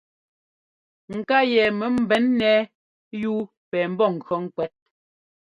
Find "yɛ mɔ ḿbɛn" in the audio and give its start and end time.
1.51-2.23